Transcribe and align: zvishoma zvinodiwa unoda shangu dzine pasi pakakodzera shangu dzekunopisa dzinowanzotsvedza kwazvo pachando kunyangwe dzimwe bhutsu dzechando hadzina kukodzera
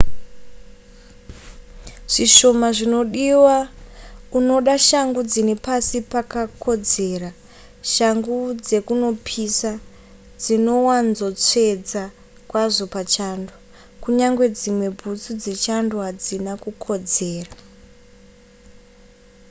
zvishoma 2.13 2.67
zvinodiwa 2.77 3.57
unoda 4.37 4.75
shangu 4.87 5.21
dzine 5.31 5.55
pasi 5.65 5.97
pakakodzera 6.11 7.29
shangu 7.93 8.37
dzekunopisa 8.65 9.71
dzinowanzotsvedza 10.43 12.03
kwazvo 12.49 12.85
pachando 12.95 13.53
kunyangwe 14.01 14.45
dzimwe 14.57 14.87
bhutsu 14.99 15.31
dzechando 15.41 15.95
hadzina 16.05 16.51
kukodzera 16.63 17.53